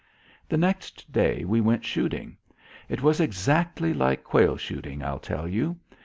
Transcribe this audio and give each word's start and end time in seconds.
The 0.49 0.57
next 0.57 1.11
day 1.11 1.45
we 1.45 1.61
went 1.61 1.85
shooting. 1.85 2.35
It 2.89 3.03
was 3.03 3.19
exactly 3.19 3.93
like 3.93 4.23
quail 4.23 4.57
shooting. 4.57 5.03
I'll 5.03 5.19
tell 5.19 5.47
you. 5.47 5.77